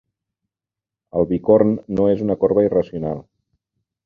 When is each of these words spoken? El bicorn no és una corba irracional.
El 1.19 1.27
bicorn 1.33 1.75
no 1.99 2.09
és 2.15 2.25
una 2.27 2.39
corba 2.45 2.65
irracional. 2.71 3.23